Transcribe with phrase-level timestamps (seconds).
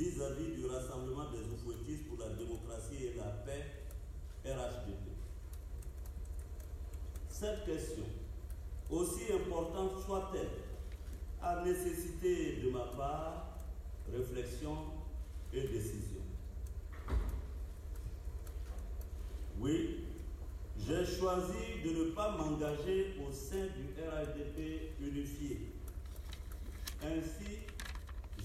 [0.00, 3.66] vis-à-vis du Rassemblement des Oufouettistes pour la démocratie et la paix,
[4.46, 5.10] RHDP.
[7.28, 8.04] Cette question,
[8.88, 10.48] aussi importante soit-elle,
[11.42, 13.58] a nécessité de ma part
[14.10, 14.74] réflexion
[15.52, 16.22] et décision.
[19.58, 20.04] Oui,
[20.78, 25.72] j'ai choisi de ne pas m'engager au sein du RHDP unifié.
[27.02, 27.58] Ainsi,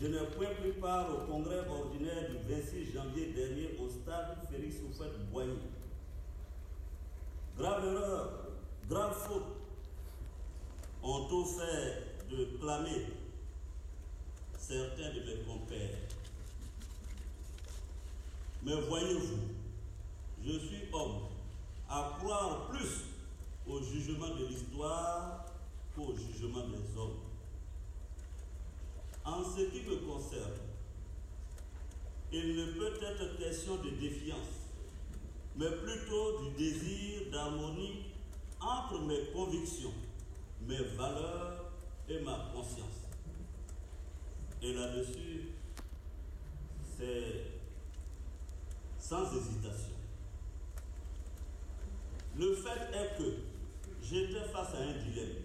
[0.01, 4.75] je n'ai point pris part au congrès ordinaire du 26 janvier dernier au stade Félix
[4.87, 5.57] Oufette Boigny.
[7.57, 8.47] Grave erreur,
[8.89, 9.43] grave faute
[11.01, 13.07] ont tout fait de clamer
[14.57, 15.97] certains de mes compères.
[18.63, 19.37] Mais voyez-vous,
[20.43, 21.27] je suis homme
[21.89, 23.05] à croire plus
[23.67, 25.45] au jugement de l'histoire
[25.95, 27.24] qu'au jugement des hommes.
[29.35, 30.53] En ce qui me concerne,
[32.31, 34.71] il ne peut être question de défiance,
[35.57, 38.05] mais plutôt du désir d'harmonie
[38.61, 39.91] entre mes convictions,
[40.61, 41.69] mes valeurs
[42.07, 43.09] et ma conscience.
[44.61, 45.49] Et là-dessus,
[46.97, 47.43] c'est
[48.97, 49.95] sans hésitation.
[52.37, 53.33] Le fait est que
[54.01, 55.43] j'étais face à un dilemme.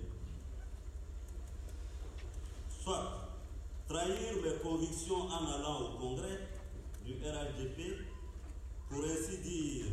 [2.84, 3.30] Soit
[4.00, 6.48] trahir mes convictions en allant au congrès
[7.04, 8.06] du RHDP,
[8.88, 9.86] pour ainsi dire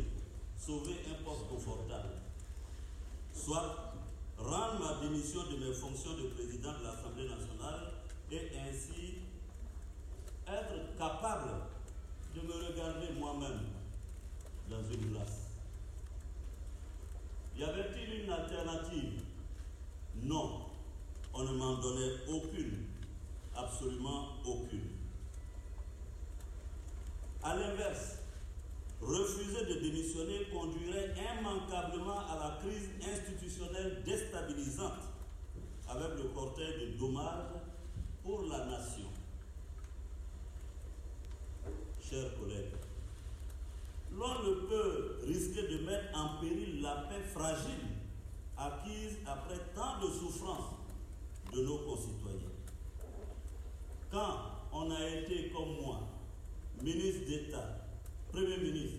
[0.56, 2.14] sauver un poste confortable,
[3.32, 3.94] soit
[4.38, 7.92] rendre ma démission de mes fonctions de président de l'Assemblée nationale
[8.30, 9.18] et ainsi
[10.46, 11.50] être capable
[12.34, 13.60] de me regarder moi-même
[14.70, 15.48] dans une glace.
[17.56, 19.20] Y avait-il une alternative?
[20.22, 20.66] Non,
[21.34, 22.86] on ne m'en donnait aucune,
[23.58, 24.88] absolument aucune.
[27.42, 28.18] À l'inverse,
[29.00, 35.04] refuser de démissionner conduirait immanquablement à la crise institutionnelle déstabilisante
[35.88, 37.46] avec le cortège de dommages
[38.22, 39.08] pour la nation.
[42.02, 42.74] Chers collègues,
[44.12, 47.86] l'on ne peut risquer de mettre en péril la paix fragile
[48.56, 50.74] acquise après tant de souffrances
[51.52, 52.57] de nos concitoyens.
[54.10, 54.38] Quand
[54.72, 56.00] on a été comme moi,
[56.82, 57.86] ministre d'État,
[58.32, 58.98] Premier ministre,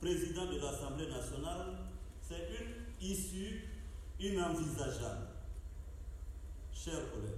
[0.00, 1.78] président de l'Assemblée nationale,
[2.20, 3.68] c'est une issue
[4.20, 5.28] inenvisageable.
[6.72, 7.32] Chers collègues,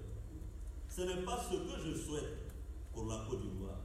[0.88, 2.52] ce n'est pas ce que je souhaite
[2.92, 3.78] pour la Côte d'Ivoire.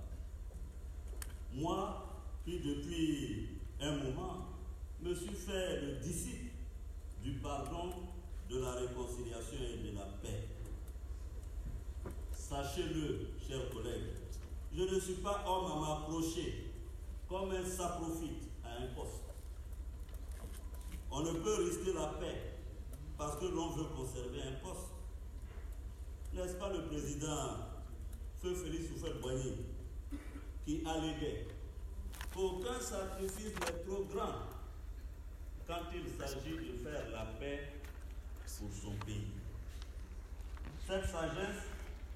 [1.53, 2.09] Moi,
[2.45, 3.49] qui depuis
[3.81, 4.45] un moment
[5.01, 6.51] me suis fait le disciple
[7.23, 7.93] du pardon,
[8.49, 10.47] de la réconciliation et de la paix.
[12.49, 14.09] Sachez-le, chers collègues,
[14.75, 16.71] je ne suis pas homme à m'approcher
[17.27, 19.21] comme un saprofite à un poste.
[21.11, 22.55] On ne peut risquer la paix
[23.19, 24.89] parce que l'on veut conserver un poste.
[26.33, 27.67] N'est-ce pas le président
[28.41, 29.53] Feu Félix Houphouët-Boigny
[30.65, 31.45] qui alléguait
[32.33, 34.39] qu'aucun sacrifice n'est trop grand
[35.67, 37.73] quand il s'agit de faire la paix
[38.57, 39.27] pour son pays?
[40.87, 41.68] Cette sagesse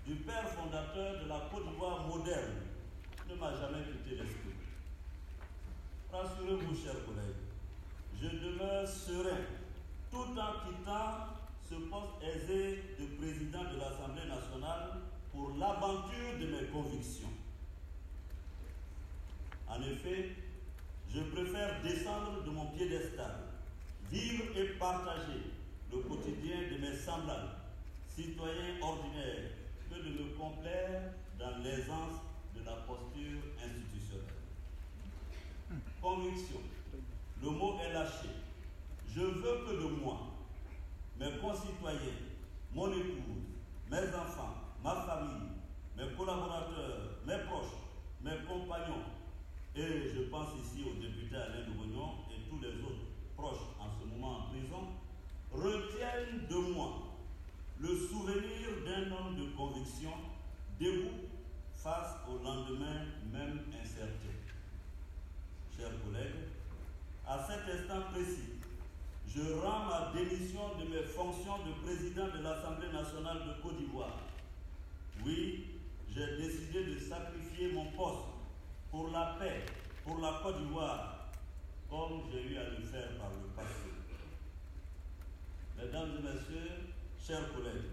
[0.06, 2.56] du père fondateur de la Côte d'Ivoire moderne
[3.30, 4.52] ne m'a jamais quitté l'esprit.
[6.12, 7.44] Rassurez-vous, chers collègues,
[8.22, 9.46] je demeure serein
[10.12, 11.28] tout en quittant
[11.70, 15.00] ce poste aisé de président de l'Assemblée nationale
[15.32, 17.30] pour l'aventure de mes convictions.
[19.70, 20.36] En effet,
[21.10, 23.36] je préfère descendre de mon piédestal,
[24.12, 25.42] vivre et partager
[25.92, 27.56] le quotidien de mes semblables,
[28.16, 29.50] citoyens ordinaires,
[29.94, 32.22] que de me complaire dans l'aisance
[32.56, 34.24] de la posture institutionnelle.
[36.02, 36.60] Conviction,
[37.42, 38.30] le mot est lâché.
[39.14, 40.20] Je veux que de moi,
[41.20, 42.20] mes concitoyens,
[42.74, 43.46] mon épouse,
[43.92, 45.50] mes enfants, ma famille,
[45.96, 47.78] mes collaborateurs, mes proches,
[48.22, 49.04] mes compagnons,
[49.76, 53.06] et je pense ici au député Alain Nougonion et tous les autres
[53.36, 54.88] proches en ce moment en prison,
[55.52, 57.14] retiennent de moi
[57.80, 60.14] le souvenir d'un homme de conviction
[60.80, 61.30] debout
[61.76, 64.38] face au lendemain même incertain.
[65.78, 66.50] Chers collègues,
[67.28, 68.60] à cet instant précis,
[69.28, 74.20] je rends ma démission de mes fonctions de président de l'Assemblée nationale de Côte d'Ivoire.
[75.26, 75.66] Oui,
[76.14, 78.28] j'ai décidé de sacrifier mon poste
[78.92, 79.66] pour la paix,
[80.06, 81.30] pour la Côte d'Ivoire,
[81.90, 83.90] comme j'ai eu à le faire par le passé.
[85.78, 86.72] Mesdames et messieurs,
[87.20, 87.90] chers collègues,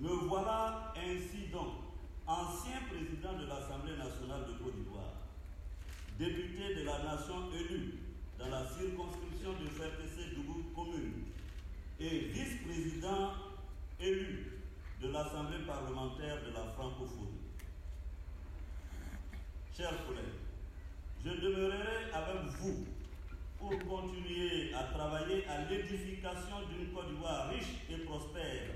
[0.00, 1.83] me voilà ainsi donc,
[2.26, 5.12] ancien président de l'Assemblée nationale de Côte d'Ivoire,
[6.18, 7.98] député de la nation élu
[8.38, 11.24] dans la circonscription de FRTC Dougou commune
[12.00, 13.32] et vice-président
[14.00, 14.60] élu
[15.02, 17.44] de l'Assemblée parlementaire de la francophonie.
[19.76, 20.40] Chers collègues,
[21.24, 22.86] je demeurerai avec vous
[23.58, 28.70] pour continuer à travailler à l'édification d'une Côte d'Ivoire riche et prospère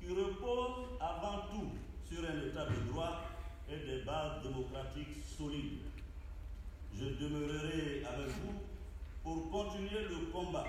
[0.00, 1.72] qui repose avant tout
[2.08, 3.22] sur un état de droit
[3.68, 4.42] et des bases
[5.24, 5.80] solides.
[6.94, 8.54] Je demeurerai avec vous
[9.22, 10.66] pour continuer le combat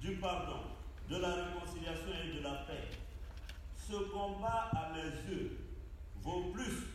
[0.00, 0.60] du pardon,
[1.08, 2.88] de la réconciliation et de la paix.
[3.76, 5.58] Ce combat, à mes yeux,
[6.22, 6.86] vaut plus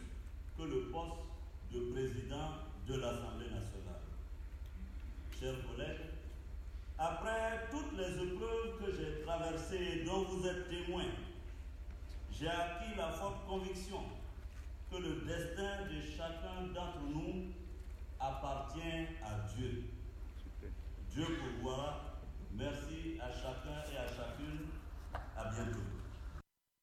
[0.57, 1.21] que le poste
[1.71, 2.51] de président
[2.87, 4.01] de l'Assemblée nationale.
[5.39, 6.07] Chers collègues,
[6.97, 11.11] après toutes les épreuves que j'ai traversées et dont vous êtes témoins,
[12.31, 14.01] j'ai acquis la forte conviction
[14.91, 16.01] que le destin de
[21.17, 22.19] Dieu pourvoira.
[22.51, 24.67] Merci à chacun et à chacune.
[25.35, 25.86] À bientôt.